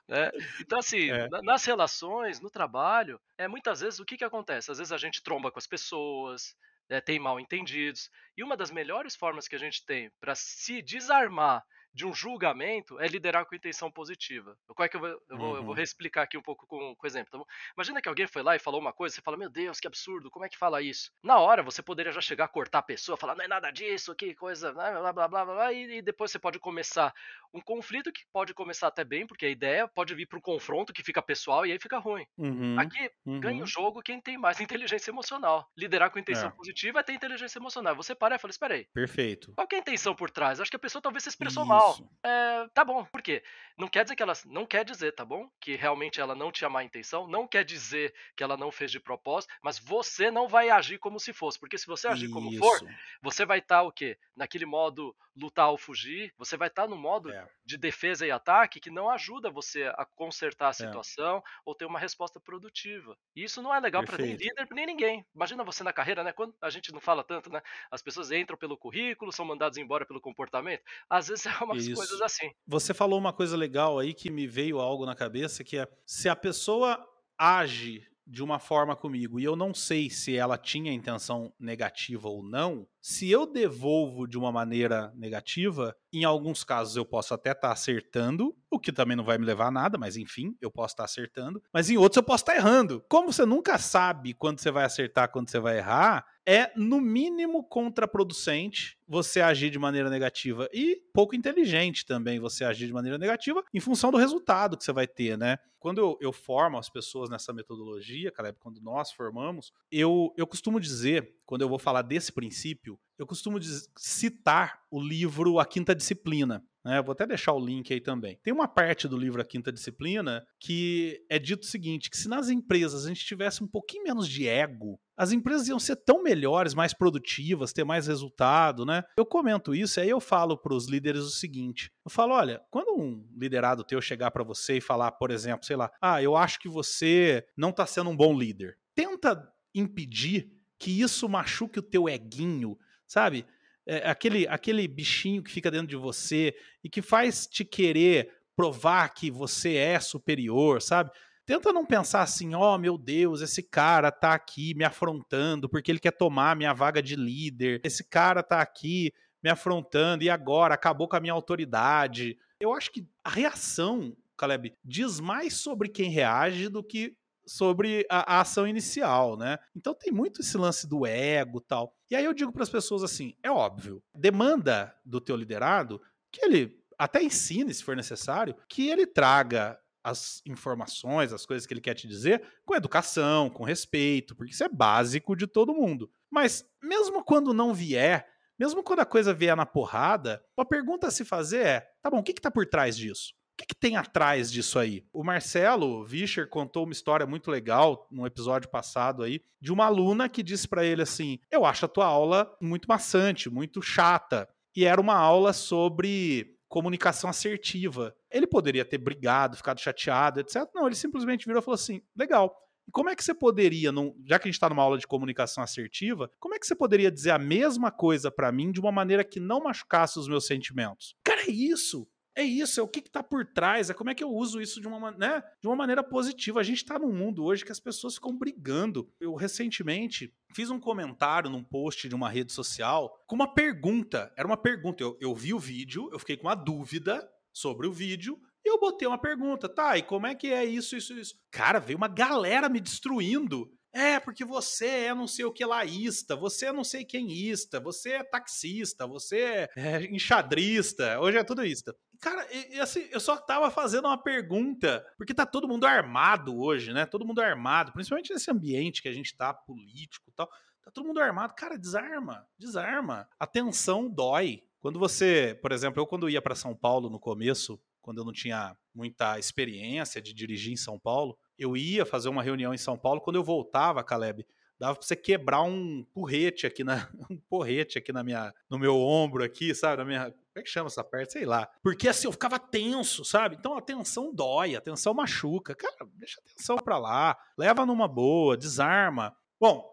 [0.08, 0.32] né?
[0.62, 1.28] Então, assim, É.
[1.28, 4.71] na- nas relações, no trabalho, é, muitas vezes o que, que acontece?
[4.71, 6.56] Às vezes a gente tromba com as pessoas,
[6.89, 10.82] né, tem mal entendidos, e uma das melhores formas que a gente tem para se
[10.82, 11.63] desarmar
[11.98, 14.58] de um julgamento é liderar com intenção positiva.
[14.68, 15.76] Como é que eu vou, eu vou, eu vou Uhum.
[15.76, 17.28] reexplicar aqui um pouco com, com exemplo?
[17.30, 19.88] Então, imagina que alguém foi lá e falou uma coisa, você fala, meu Deus, que
[19.88, 21.12] absurdo, como é que fala isso?
[21.24, 24.16] Na hora você poderia já chegar a cortar a pessoa, falar, não é nada disso,
[24.16, 27.14] que coisa, blá blá blá blá, blá, blá e, e depois você pode começar
[27.54, 30.94] um conflito que pode começar até bem, porque a ideia pode vir para um confronto
[30.94, 32.26] que fica pessoal e aí fica ruim.
[32.38, 33.10] Uhum, Aqui
[33.42, 33.64] ganha uhum.
[33.64, 35.68] o jogo quem tem mais inteligência emocional.
[35.78, 36.56] Liderar com intenção É.
[36.56, 37.96] positiva é ter inteligência emocional.
[37.96, 39.56] Você para e fala, espera aí, Perfeito.
[39.56, 40.60] qual que é a intenção por trás?
[40.62, 41.87] Acho que a pessoa talvez se expressou mal.
[41.89, 42.10] Isso.
[42.23, 43.43] É, tá bom, por quê?
[43.78, 44.34] Não quer dizer que ela.
[44.45, 45.50] Não quer dizer, tá bom?
[45.62, 49.00] Que realmente ela não tinha má intenção, não quer dizer que ela não fez de
[49.00, 51.60] propósito, mas você não vai agir como se fosse.
[51.60, 52.88] Porque se você agir como for, Isso.
[53.21, 54.17] você vai estar o quê?
[54.36, 57.47] Naquele modo lutar ou fugir, você vai estar no modo É.
[57.63, 62.00] de defesa e ataque que não ajuda você a consertar a situação ou ter uma
[62.00, 63.15] resposta produtiva.
[63.36, 65.26] E isso não é legal para nem líder, nem ninguém.
[65.36, 66.34] Imagina você na carreira, né?
[66.34, 67.62] Quando a gente não fala tanto, né?
[67.91, 70.82] As pessoas entram pelo currículo, são mandadas embora pelo comportamento.
[71.08, 71.96] Às vezes é umas Isso.
[71.96, 72.50] coisas assim.
[72.66, 76.28] Você falou uma coisa legal aí que me veio algo na cabeça, que é se
[76.30, 77.04] a pessoa
[77.38, 82.44] age de uma forma comigo e eu não sei se ela tinha intenção negativa ou
[82.44, 87.72] não, se eu devolvo de uma maneira negativa, em alguns casos eu posso até estar
[87.72, 91.06] acertando, o que também não vai me levar a nada, mas enfim, eu posso estar
[91.06, 93.02] acertando, mas em outros eu posso estar errando.
[93.08, 97.63] Como você nunca sabe quando você vai acertar, quando você vai errar, é no mínimo
[97.63, 103.63] contraproducente você agir de maneira negativa e pouco inteligente também você agir de maneira negativa
[103.74, 105.58] em função do resultado que você vai ter, né?
[105.80, 110.78] Quando eu, eu formo as pessoas nessa metodologia, Caleb, quando nós formamos, eu, eu costumo
[110.80, 113.58] dizer quando eu vou falar desse princípio, eu costumo
[113.98, 116.64] citar o livro A Quinta Disciplina.
[116.86, 117.02] Né?
[117.02, 118.38] Vou até deixar o link aí também.
[118.44, 122.28] Tem uma parte do livro A Quinta Disciplina que é dito o seguinte: que se
[122.28, 126.22] nas empresas a gente tivesse um pouquinho menos de ego, as empresas iam ser tão
[126.22, 129.04] melhores, mais produtivas, ter mais resultado, né?
[129.18, 132.62] Eu comento isso e aí eu falo para os líderes o seguinte: eu falo, olha,
[132.70, 136.36] quando um liderado teu chegar para você e falar, por exemplo, sei lá, ah, eu
[136.36, 141.84] acho que você não está sendo um bom líder, tenta impedir que isso machuque o
[141.84, 143.46] teu eguinho, sabe?
[143.86, 149.13] É, aquele, aquele bichinho que fica dentro de você e que faz te querer provar
[149.13, 151.12] que você é superior, sabe?
[151.46, 155.90] Tenta não pensar assim, ó, oh, meu Deus, esse cara tá aqui me afrontando porque
[155.90, 157.80] ele quer tomar minha vaga de líder.
[157.86, 162.38] Esse cara tá aqui me afrontando e agora acabou com a minha autoridade.
[162.60, 167.16] Eu acho que a reação, Caleb, diz mais sobre quem reage do que
[167.48, 169.58] sobre a, a, ação inicial, né?
[169.76, 171.96] Então tem muito esse lance do ego tal.
[172.12, 176.44] E aí eu digo para as pessoas assim: é óbvio, demanda do teu liderado que
[176.44, 181.82] ele até ensine, se for necessário, que ele traga as informações, as coisas que ele
[181.82, 186.10] quer te dizer, com educação, com respeito, porque isso é básico de todo mundo.
[186.30, 191.12] Mas mesmo quando não vier, mesmo quando a coisa vier na porrada, a pergunta a
[191.12, 193.34] se fazer é: tá bom, o que está por trás disso?
[193.58, 195.04] Que, que, tem atrás disso aí?
[195.12, 200.30] O Marcelo Vischer contou uma história muito legal no episódio passado aí, de uma aluna
[200.30, 204.48] que disse para ele assim: Eu acho a tua aula muito maçante, muito chata.
[204.76, 208.15] E era uma aula sobre comunicação assertiva.
[208.30, 210.70] Ele poderia ter brigado, ficado chateado, etc.
[210.76, 212.56] Não, ele simplesmente virou e falou assim: legal.
[212.91, 213.91] Como é que você poderia,
[214.26, 217.12] já que a gente está numa aula de comunicação assertiva, como é que você poderia
[217.12, 221.13] dizer a mesma coisa para mim de uma maneira que não machucasse os meus sentimentos?
[221.22, 222.08] Cara, é isso.
[222.38, 224.80] É isso, é o que está por trás, é como é que eu uso isso
[224.80, 226.60] de uma, né, de uma maneira positiva.
[226.60, 229.12] A gente está num mundo hoje que as pessoas ficam brigando.
[229.19, 234.32] Eu recentemente fiz um comentário num post de uma rede social com uma pergunta.
[234.38, 235.02] Era uma pergunta.
[235.02, 238.80] Eu, eu vi o vídeo, eu fiquei com uma dúvida sobre o vídeo e eu
[238.80, 239.97] botei uma pergunta, tá?
[239.97, 241.34] E como é que é isso, isso, isso?
[241.50, 246.36] Cara, veio uma galera me destruindo é, porque você é não sei o que laísta,
[246.36, 251.66] você é não sei quem ista, você é taxista, você é enxadrista, hoje é tudo
[251.66, 251.84] isso.
[252.20, 252.48] Cara,
[252.82, 257.06] assim, eu só tava fazendo uma pergunta, porque tá todo mundo armado hoje, né?
[257.08, 260.48] Todo mundo armado, principalmente nesse ambiente que a gente tá político e tal.
[260.84, 261.56] Tá todo mundo armado.
[261.56, 263.28] Cara, desarma, desarma.
[263.40, 264.64] A tensão dói.
[264.80, 268.32] Quando você, por exemplo, eu quando ia para São Paulo no começo, quando eu não
[268.32, 272.98] tinha muita experiência de dirigir em São Paulo, eu ia fazer uma reunião em São
[272.98, 274.46] Paulo, quando eu voltava, Caleb,
[274.80, 278.96] dava pra você quebrar um porrete aqui na um porrete aqui na minha no meu
[278.96, 281.70] ombro aqui, sabe, na minha como é que chama essa parte, sei lá.
[281.84, 283.56] Porque assim eu ficava tenso, sabe?
[283.56, 285.76] Então a tensão dói, a tensão machuca.
[285.76, 289.36] Cara, deixa a tensão para lá, leva numa boa, desarma.
[289.60, 289.88] Bom,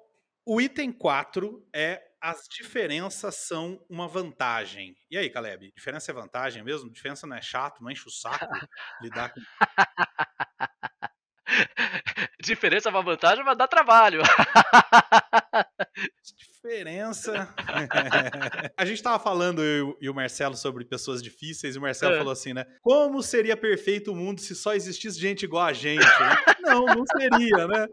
[0.47, 4.97] o item 4 é as diferenças são uma vantagem.
[5.11, 5.71] E aí, Caleb?
[5.77, 6.91] Diferença é vantagem mesmo?
[6.91, 8.47] Diferença não é chato, não enche o saco
[9.03, 9.41] lidar com
[12.55, 14.23] Diferença uma vantagem, mas dá trabalho.
[16.39, 17.53] Diferença.
[18.77, 22.19] a gente tava falando, eu e o Marcelo, sobre pessoas difíceis, e o Marcelo é.
[22.19, 22.65] falou assim, né?
[22.81, 26.05] Como seria perfeito o mundo se só existisse gente igual a gente?
[26.05, 26.37] Né?
[26.61, 27.87] Não, não seria, né?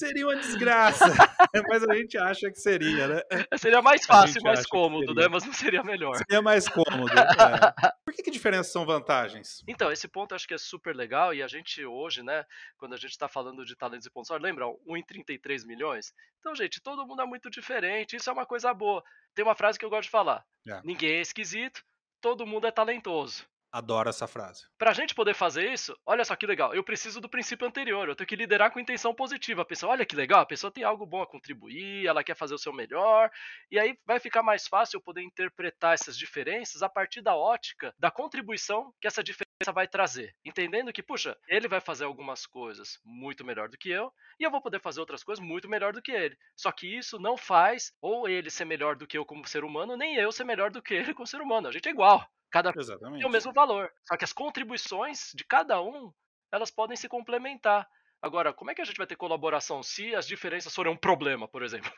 [0.00, 1.04] Seria uma desgraça.
[1.68, 3.22] mas a gente acha que seria, né?
[3.58, 5.28] Seria mais fácil, mais cômodo, né?
[5.28, 6.16] Mas não seria melhor.
[6.16, 7.12] Seria mais cômodo.
[7.12, 7.90] É.
[8.04, 9.62] Por que, que diferenças são vantagens?
[9.68, 12.44] Então, esse ponto acho que é super legal e a gente hoje, né,
[12.78, 14.66] quando a gente está falando de talentos e pontos, lembra?
[14.86, 16.12] 1 em 33 milhões?
[16.40, 19.02] Então, gente, todo mundo é muito diferente, isso é uma coisa boa.
[19.34, 20.80] Tem uma frase que eu gosto de falar: é.
[20.82, 21.84] ninguém é esquisito,
[22.20, 23.44] todo mundo é talentoso.
[23.72, 24.66] Adoro essa frase.
[24.78, 26.74] Pra gente poder fazer isso, olha só que legal.
[26.74, 28.08] Eu preciso do princípio anterior.
[28.08, 29.62] Eu tenho que liderar com intenção positiva.
[29.62, 32.54] A pessoa, olha que legal, a pessoa tem algo bom a contribuir, ela quer fazer
[32.54, 33.30] o seu melhor.
[33.70, 37.94] E aí vai ficar mais fácil eu poder interpretar essas diferenças a partir da ótica
[37.98, 40.34] da contribuição que essa diferença vai trazer.
[40.44, 44.50] Entendendo que, puxa, ele vai fazer algumas coisas muito melhor do que eu, e eu
[44.50, 46.36] vou poder fazer outras coisas muito melhor do que ele.
[46.56, 49.96] Só que isso não faz ou ele ser melhor do que eu como ser humano,
[49.96, 51.68] nem eu ser melhor do que ele como ser humano.
[51.68, 52.26] A gente é igual.
[52.50, 53.20] Cada Exatamente.
[53.20, 53.90] tem o mesmo valor.
[54.06, 56.12] Só que as contribuições de cada um,
[56.52, 57.88] elas podem se complementar.
[58.20, 61.48] Agora, como é que a gente vai ter colaboração se as diferenças forem um problema,
[61.48, 61.90] por exemplo?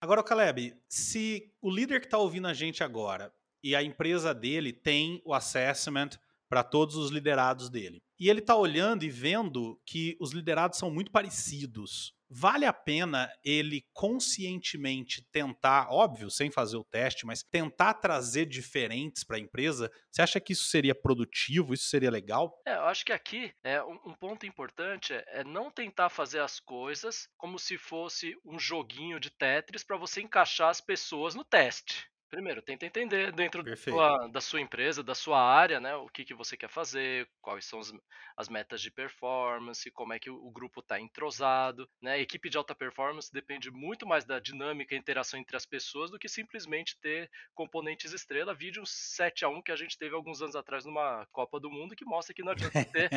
[0.00, 4.72] Agora, Caleb, se o líder que está ouvindo a gente agora e a empresa dele
[4.72, 6.10] tem o assessment
[6.48, 10.90] para todos os liderados dele, e ele está olhando e vendo que os liderados são
[10.90, 17.94] muito parecidos, vale a pena ele conscientemente tentar, óbvio, sem fazer o teste, mas tentar
[17.94, 19.90] trazer diferentes para a empresa?
[20.10, 21.74] Você acha que isso seria produtivo?
[21.74, 22.60] Isso seria legal?
[22.66, 26.60] É, eu acho que aqui é um, ponto importante é, é não tentar fazer as
[26.60, 32.08] coisas como se fosse um joguinho de Tetris para você encaixar as pessoas no teste.
[32.30, 36.24] Primeiro, tenta entender dentro da sua, da sua empresa, da sua área, né, o que,
[36.24, 37.92] que você quer fazer, quais são as,
[38.36, 41.88] as metas de performance, como é que o, o grupo está entrosado.
[42.02, 42.12] Né?
[42.12, 46.10] A equipe de alta performance depende muito mais da dinâmica e interação entre as pessoas
[46.10, 48.54] do que simplesmente ter componentes estrela.
[48.54, 51.96] Vídeo 7 a 1 que a gente teve alguns anos atrás numa Copa do Mundo
[51.96, 53.10] que mostra que não adianta ter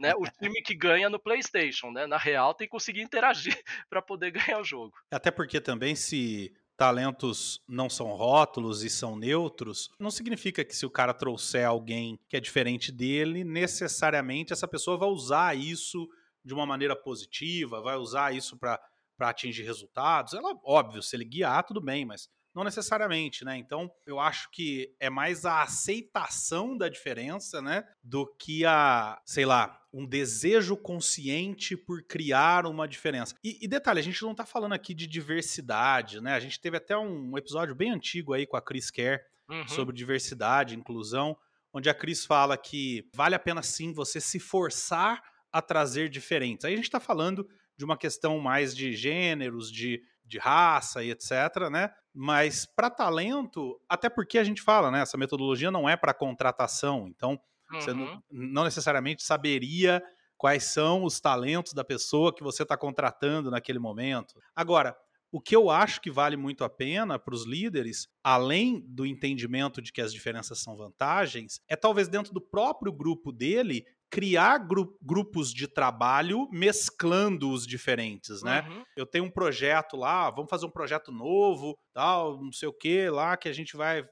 [0.00, 1.92] né, o time que ganha no PlayStation.
[1.92, 2.06] Né?
[2.06, 3.56] Na real, tem que conseguir interagir
[3.88, 4.96] para poder ganhar o jogo.
[5.10, 10.84] Até porque também se talentos não são rótulos e são neutros, não significa que se
[10.84, 16.06] o cara trouxer alguém que é diferente dele, necessariamente essa pessoa vai usar isso
[16.44, 18.78] de uma maneira positiva, vai usar isso para
[19.20, 20.34] atingir resultados.
[20.34, 23.58] Ela, óbvio, se ele guiar, tudo bem, mas não necessariamente, né?
[23.58, 27.86] Então, eu acho que é mais a aceitação da diferença, né?
[28.02, 33.34] Do que a, sei lá, um desejo consciente por criar uma diferença.
[33.44, 36.32] E, e detalhe, a gente não tá falando aqui de diversidade, né?
[36.32, 39.68] A gente teve até um episódio bem antigo aí com a Chris Kerr uhum.
[39.68, 41.36] sobre diversidade, inclusão,
[41.74, 46.64] onde a Cris fala que vale a pena sim você se forçar a trazer diferentes.
[46.64, 51.10] Aí a gente está falando de uma questão mais de gêneros, de, de raça e
[51.10, 51.90] etc, né?
[52.18, 55.02] Mas para talento, até porque a gente fala, né?
[55.02, 57.38] Essa metodologia não é para contratação, então
[57.70, 57.80] uhum.
[57.80, 60.02] você não, não necessariamente saberia
[60.38, 64.40] quais são os talentos da pessoa que você está contratando naquele momento.
[64.54, 64.96] Agora,
[65.30, 69.82] o que eu acho que vale muito a pena para os líderes, além do entendimento
[69.82, 74.96] de que as diferenças são vantagens, é talvez dentro do próprio grupo dele criar gru
[75.02, 78.66] grupos de trabalho mesclando os diferentes, né?
[78.68, 78.84] Uhum.
[78.96, 83.08] Eu tenho um projeto lá, vamos fazer um projeto novo, tal, não sei o que
[83.10, 84.08] lá, que a gente vai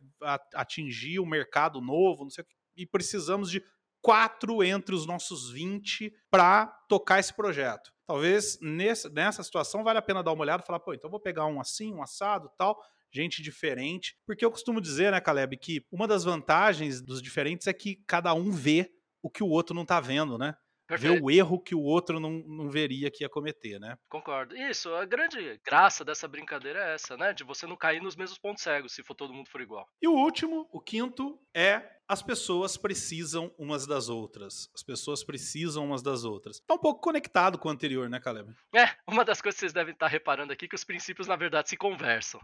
[0.55, 3.63] atingir um mercado novo, não sei o que, e precisamos de
[4.03, 7.91] quatro entre os nossos 20 para tocar esse projeto.
[8.07, 11.21] Talvez nesse, nessa situação vale a pena dar uma olhada e falar, pô, então vou
[11.21, 12.79] pegar um assim, um assado, tal,
[13.11, 17.73] gente diferente, porque eu costumo dizer, né, Caleb, que uma das vantagens dos diferentes é
[17.73, 18.91] que cada um vê
[19.25, 20.55] o que o outro não tá vendo, né?
[20.87, 21.15] Perfeito.
[21.15, 23.97] Ver o erro que o outro não, não veria que ia cometer, né?
[24.07, 24.55] Concordo.
[24.55, 27.33] Isso, a grande graça dessa brincadeira é essa, né?
[27.33, 29.89] De você não cair nos mesmos pontos cegos, se for todo mundo for igual.
[30.03, 34.71] E o último, o quinto, é as pessoas precisam umas das outras.
[34.75, 36.61] As pessoas precisam umas das outras.
[36.61, 38.55] Tá um pouco conectado com o anterior, né, Caleb?
[38.75, 41.37] É, uma das coisas que vocês devem estar reparando aqui é que os princípios, na
[41.37, 42.41] verdade, se conversam.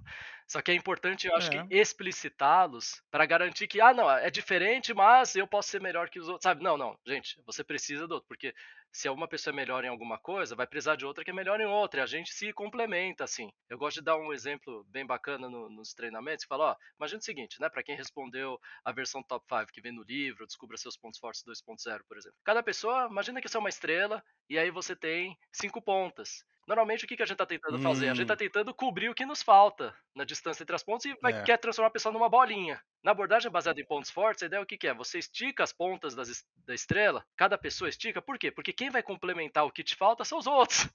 [0.47, 1.67] Só que é importante, eu acho é.
[1.67, 6.19] que, explicitá-los para garantir que, ah, não, é diferente, mas eu posso ser melhor que
[6.19, 6.63] os outros, sabe?
[6.63, 8.55] Não, não, gente, você precisa do outro, porque
[8.93, 11.61] se uma pessoa é melhor em alguma coisa, vai precisar de outra que é melhor
[11.61, 13.51] em outra, e a gente se complementa, assim.
[13.69, 17.25] Eu gosto de dar um exemplo bem bacana no, nos treinamentos, fala, ó, imagina o
[17.25, 20.97] seguinte, né, para quem respondeu a versão top 5 que vem no livro, Descubra Seus
[20.97, 22.39] Pontos Fortes 2.0, por exemplo.
[22.45, 26.45] Cada pessoa, imagina que você é uma estrela, e aí você tem cinco pontas.
[26.71, 27.83] Normalmente, o que, que a gente está tentando hum.
[27.83, 28.09] fazer?
[28.09, 28.37] A gente está hum.
[28.37, 31.43] tentando cobrir o que nos falta na distância entre as pontas e vai, é.
[31.43, 32.81] quer transformar a pessoa numa bolinha.
[33.03, 34.95] Na abordagem baseada em pontos fortes, a ideia é o que, que é?
[34.95, 38.53] Você estica as pontas das, da estrela, cada pessoa estica, por quê?
[38.53, 40.89] Porque quem vai complementar o que te falta são os outros.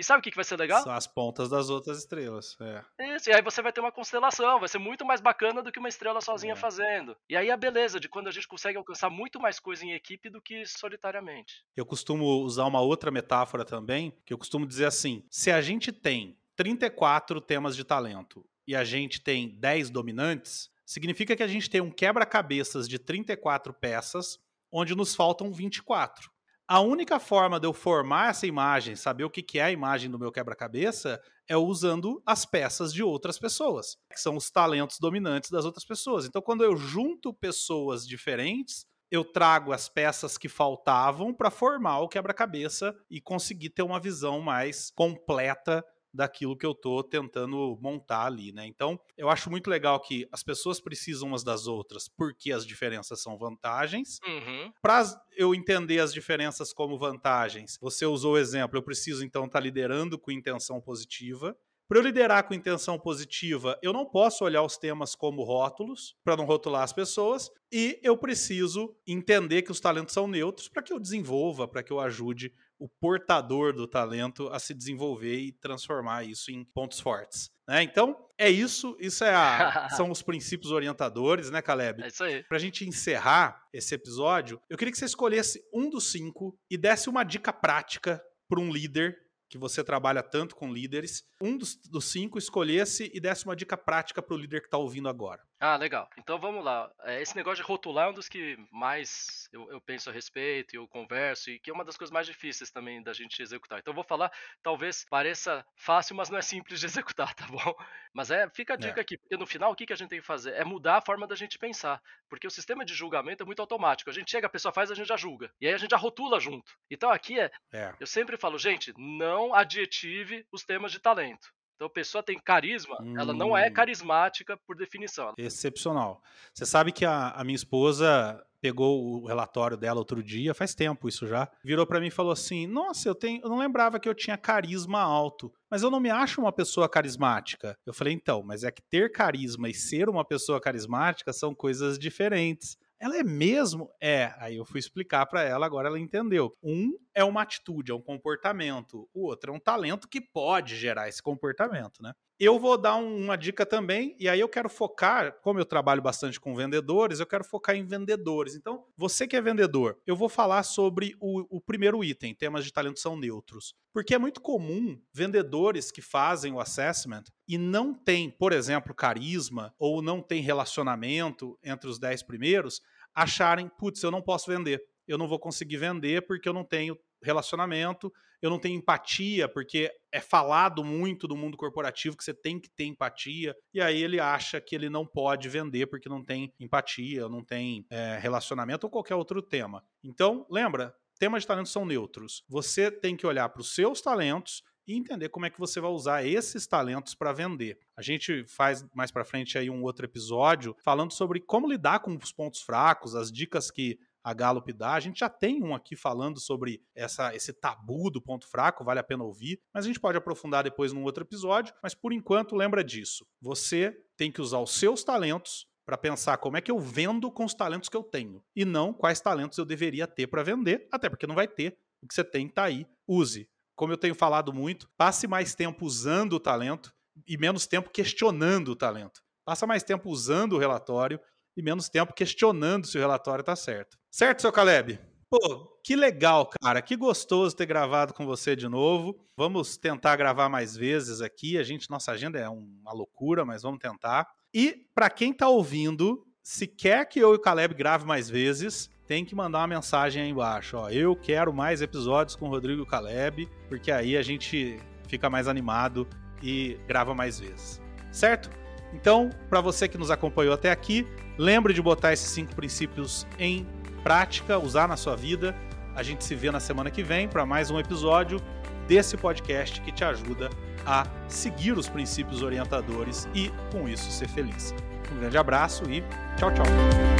[0.00, 0.82] E sabe o que, que vai ser legal?
[0.82, 2.56] São as pontas das outras estrelas.
[2.58, 3.14] É.
[3.16, 5.78] Isso, e aí você vai ter uma constelação, vai ser muito mais bacana do que
[5.78, 6.56] uma estrela sozinha é.
[6.56, 7.14] fazendo.
[7.28, 10.30] E aí a beleza de quando a gente consegue alcançar muito mais coisa em equipe
[10.30, 11.66] do que solitariamente.
[11.76, 15.92] Eu costumo usar uma outra metáfora também, que eu costumo dizer assim: se a gente
[15.92, 21.68] tem 34 temas de talento e a gente tem 10 dominantes, significa que a gente
[21.68, 24.40] tem um quebra-cabeças de 34 peças,
[24.72, 26.30] onde nos faltam 24.
[26.72, 30.20] A única forma de eu formar essa imagem, saber o que é a imagem do
[30.20, 35.64] meu quebra-cabeça, é usando as peças de outras pessoas, que são os talentos dominantes das
[35.64, 36.26] outras pessoas.
[36.26, 42.08] Então, quando eu junto pessoas diferentes, eu trago as peças que faltavam para formar o
[42.08, 48.52] quebra-cabeça e conseguir ter uma visão mais completa daquilo que eu estou tentando montar ali,
[48.52, 48.66] né?
[48.66, 53.22] Então, eu acho muito legal que as pessoas precisam umas das outras porque as diferenças
[53.22, 54.18] são vantagens.
[54.26, 54.72] Uhum.
[54.82, 55.04] Para
[55.36, 59.62] eu entender as diferenças como vantagens, você usou o exemplo, eu preciso então estar tá
[59.62, 61.56] liderando com intenção positiva.
[61.90, 66.36] Para eu liderar com intenção positiva, eu não posso olhar os temas como rótulos, para
[66.36, 70.92] não rotular as pessoas, e eu preciso entender que os talentos são neutros para que
[70.92, 76.22] eu desenvolva, para que eu ajude o portador do talento a se desenvolver e transformar
[76.22, 77.50] isso em pontos fortes.
[77.66, 77.82] Né?
[77.82, 78.96] Então, é isso.
[79.00, 82.04] Isso é a, são os princípios orientadores, né, Caleb?
[82.04, 82.44] É isso aí.
[82.44, 87.08] Pra gente encerrar esse episódio, eu queria que você escolhesse um dos cinco e desse
[87.08, 89.16] uma dica prática para um líder
[89.50, 93.76] que você trabalha tanto com líderes, um dos, dos cinco escolhesse e desse uma dica
[93.76, 95.42] prática para o líder que está ouvindo agora.
[95.62, 96.08] Ah, legal.
[96.16, 96.90] Então vamos lá.
[97.02, 100.74] É, esse negócio de rotular é um dos que mais eu, eu, penso a respeito,
[100.74, 103.78] eu converso, e que é uma das coisas mais difíceis também da gente executar.
[103.78, 107.74] Então eu vou falar, talvez pareça fácil, mas não é simples de executar, tá bom?
[108.14, 109.02] Mas é, fica a dica é.
[109.02, 110.54] aqui, porque no final o que, que a gente tem que fazer?
[110.54, 112.00] É mudar a forma da gente pensar.
[112.26, 114.08] Porque o sistema de julgamento é muito automático.
[114.08, 115.52] A gente chega, a pessoa faz, a gente já julga.
[115.60, 116.72] E aí a gente já rotula junto.
[116.90, 117.94] Então aqui é, é.
[118.00, 121.52] eu sempre falo, gente, não adjetive os temas de talento.
[121.80, 123.18] Então a pessoa tem carisma, hum.
[123.18, 123.72] ela não é hum.
[123.72, 125.32] carismática por definição.
[125.38, 126.22] Excepcional.
[126.52, 131.08] Você sabe que a, a minha esposa pegou o relatório dela outro dia, faz tempo
[131.08, 134.06] isso já, virou para mim e falou assim: "Nossa, eu tenho, eu não lembrava que
[134.06, 137.74] eu tinha carisma alto, mas eu não me acho uma pessoa carismática".
[137.86, 141.98] Eu falei: "Então, mas é que ter carisma e ser uma pessoa carismática são coisas
[141.98, 142.76] diferentes".
[143.00, 143.90] Ela é mesmo?
[143.98, 144.34] É.
[144.36, 146.52] Aí eu fui explicar para ela, agora ela entendeu.
[146.62, 149.08] Um é uma atitude, é um comportamento.
[149.12, 152.12] O outro é um talento que pode gerar esse comportamento, né?
[152.38, 156.40] Eu vou dar uma dica também, e aí eu quero focar, como eu trabalho bastante
[156.40, 158.54] com vendedores, eu quero focar em vendedores.
[158.54, 162.72] Então, você que é vendedor, eu vou falar sobre o, o primeiro item, temas de
[162.72, 163.74] talento são neutros.
[163.92, 169.74] Porque é muito comum vendedores que fazem o assessment e não tem, por exemplo, carisma
[169.78, 172.80] ou não tem relacionamento entre os 10 primeiros,
[173.14, 174.82] acharem, putz, eu não posso vender.
[175.06, 179.92] Eu não vou conseguir vender porque eu não tenho relacionamento, eu não tenho empatia, porque
[180.10, 184.18] é falado muito do mundo corporativo que você tem que ter empatia, e aí ele
[184.18, 188.90] acha que ele não pode vender porque não tem empatia, não tem é, relacionamento ou
[188.90, 189.84] qualquer outro tema.
[190.02, 192.42] Então, lembra, temas de talentos são neutros.
[192.48, 195.90] Você tem que olhar para os seus talentos e entender como é que você vai
[195.90, 197.78] usar esses talentos para vender.
[197.96, 202.16] A gente faz mais para frente aí um outro episódio falando sobre como lidar com
[202.16, 204.94] os pontos fracos, as dicas que a Gallup dá.
[204.94, 209.00] A gente já tem um aqui falando sobre essa, esse tabu do ponto fraco, vale
[209.00, 211.74] a pena ouvir, mas a gente pode aprofundar depois num outro episódio.
[211.82, 213.26] Mas por enquanto, lembra disso.
[213.40, 217.44] Você tem que usar os seus talentos para pensar como é que eu vendo com
[217.44, 221.08] os talentos que eu tenho e não quais talentos eu deveria ter para vender, até
[221.08, 221.76] porque não vai ter.
[222.02, 222.86] O que você tem está aí.
[223.08, 223.48] Use.
[223.74, 226.94] Como eu tenho falado muito, passe mais tempo usando o talento
[227.26, 229.20] e menos tempo questionando o talento.
[229.44, 231.18] Passa mais tempo usando o relatório
[231.56, 233.98] e menos tempo questionando se o relatório está certo.
[234.10, 234.98] Certo, seu Caleb?
[235.30, 236.82] Pô, que legal, cara.
[236.82, 239.16] Que gostoso ter gravado com você de novo.
[239.36, 241.56] Vamos tentar gravar mais vezes aqui.
[241.56, 244.26] A gente, nossa agenda é uma loucura, mas vamos tentar.
[244.52, 248.90] E para quem está ouvindo, se quer que eu e o Caleb grave mais vezes,
[249.06, 250.76] tem que mandar uma mensagem aí embaixo.
[250.76, 254.80] Ó, eu quero mais episódios com o Rodrigo e o Caleb, porque aí a gente
[255.06, 256.08] fica mais animado
[256.42, 257.80] e grava mais vezes.
[258.10, 258.50] Certo?
[258.92, 261.06] Então, para você que nos acompanhou até aqui,
[261.38, 263.64] lembre de botar esses cinco princípios em
[264.02, 265.54] prática, usar na sua vida.
[265.94, 268.40] A gente se vê na semana que vem para mais um episódio
[268.86, 270.50] desse podcast que te ajuda
[270.86, 274.74] a seguir os princípios orientadores e, com isso, ser feliz.
[275.12, 276.02] Um grande abraço e
[276.36, 277.19] tchau, tchau.